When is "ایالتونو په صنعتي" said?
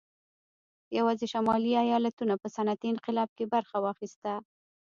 1.83-2.87